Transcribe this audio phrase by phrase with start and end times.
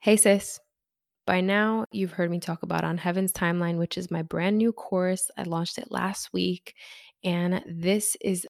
[0.00, 0.60] Hey, sis.
[1.26, 4.72] By now, you've heard me talk about On Heaven's Timeline, which is my brand new
[4.72, 5.30] course.
[5.36, 6.74] I launched it last week,
[7.24, 8.46] and this is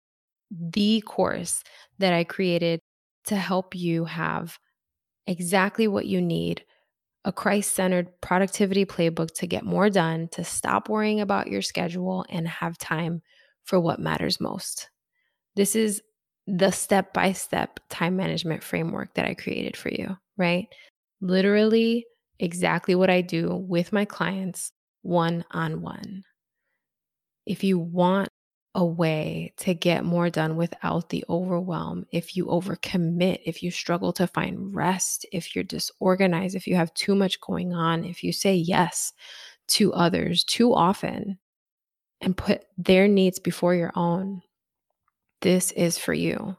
[0.50, 1.62] the course
[1.98, 2.80] that I created
[3.26, 4.58] to help you have
[5.26, 6.64] exactly what you need
[7.26, 12.24] a Christ centered productivity playbook to get more done, to stop worrying about your schedule,
[12.30, 13.22] and have time
[13.64, 14.90] for what matters most.
[15.56, 16.02] This is
[16.46, 20.68] the step by step time management framework that I created for you, right?
[21.20, 22.06] Literally,
[22.38, 26.24] exactly what I do with my clients one on one.
[27.46, 28.28] If you want
[28.74, 34.12] a way to get more done without the overwhelm, if you overcommit, if you struggle
[34.14, 38.32] to find rest, if you're disorganized, if you have too much going on, if you
[38.32, 39.12] say yes
[39.68, 41.38] to others too often
[42.20, 44.42] and put their needs before your own,
[45.42, 46.56] this is for you.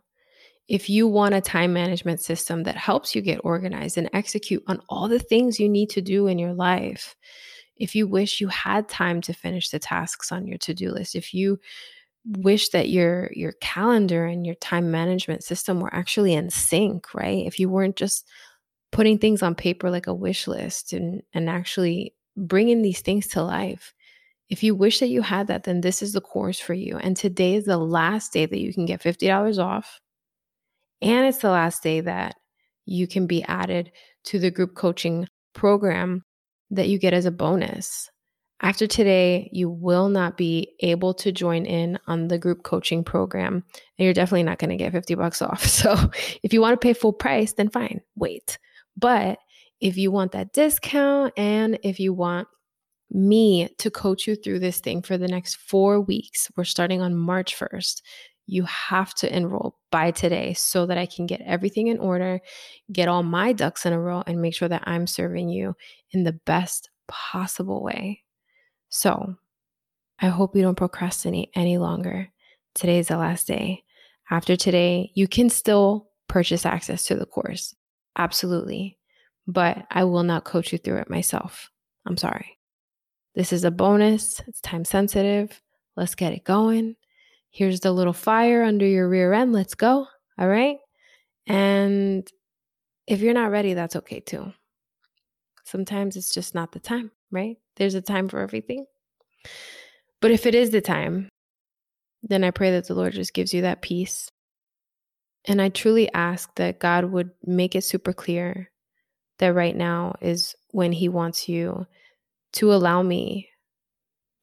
[0.72, 4.80] If you want a time management system that helps you get organized and execute on
[4.88, 7.14] all the things you need to do in your life,
[7.76, 11.34] if you wish you had time to finish the tasks on your to-do list, if
[11.34, 11.60] you
[12.26, 17.46] wish that your your calendar and your time management system were actually in sync, right?
[17.46, 18.26] If you weren't just
[18.94, 23.44] putting things on paper like a wish list and and actually bringing these things to
[23.44, 23.94] life.
[24.48, 26.96] If you wish that you had that, then this is the course for you.
[26.98, 30.00] And today is the last day that you can get $50 off.
[31.02, 32.36] And it's the last day that
[32.86, 33.92] you can be added
[34.26, 36.24] to the group coaching program
[36.70, 38.10] that you get as a bonus.
[38.64, 43.64] After today, you will not be able to join in on the group coaching program,
[43.98, 45.66] and you're definitely not going to get 50 bucks off.
[45.66, 45.96] So,
[46.44, 48.60] if you want to pay full price, then fine, wait.
[48.96, 49.40] But
[49.80, 52.48] if you want that discount and if you want
[53.10, 57.16] me to coach you through this thing for the next four weeks, we're starting on
[57.16, 58.02] March 1st.
[58.52, 62.42] You have to enroll by today so that I can get everything in order,
[62.92, 65.74] get all my ducks in a row, and make sure that I'm serving you
[66.12, 68.24] in the best possible way.
[68.90, 69.38] So
[70.20, 72.28] I hope you don't procrastinate any longer.
[72.76, 73.86] Today is the last day.
[74.30, 77.74] After today, you can still purchase access to the course.
[78.18, 78.98] Absolutely.
[79.48, 81.72] But I will not coach you through it myself.
[82.06, 82.58] I'm sorry.
[83.34, 85.62] This is a bonus, it's time sensitive.
[85.96, 86.98] Let's get it going.
[87.52, 89.52] Here's the little fire under your rear end.
[89.52, 90.08] Let's go.
[90.40, 90.78] All right.
[91.46, 92.28] And
[93.08, 94.54] if you're not ready, that's okay too.
[95.66, 97.58] Sometimes it's just not the time, right?
[97.76, 98.86] There's a time for everything.
[100.22, 101.28] But if it is the time,
[102.24, 104.30] then I pray that the Lord just gives you that peace.
[105.46, 108.70] And I truly ask that God would make it super clear
[109.40, 111.86] that right now is when He wants you
[112.54, 113.50] to allow me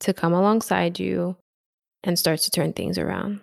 [0.01, 1.37] to come alongside you
[2.05, 3.41] and starts to turn things around.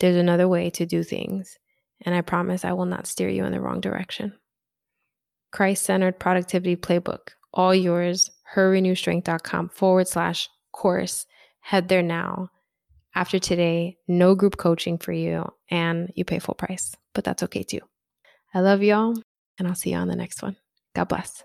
[0.00, 1.56] There's another way to do things,
[2.04, 4.34] and I promise I will not steer you in the wrong direction.
[5.52, 11.26] Christ centered productivity playbook, all yours, herrenewstrength.com forward slash course.
[11.60, 12.48] Head there now.
[13.14, 17.62] After today, no group coaching for you, and you pay full price, but that's okay
[17.62, 17.80] too.
[18.52, 19.14] I love y'all,
[19.58, 20.56] and I'll see you on the next one.
[20.94, 21.44] God bless.